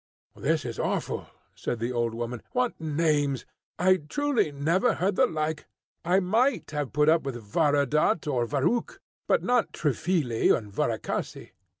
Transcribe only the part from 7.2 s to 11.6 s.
with Varadat or Varukh, but not Triphily and Varakhasy!"